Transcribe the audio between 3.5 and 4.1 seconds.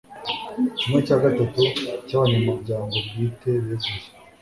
beguye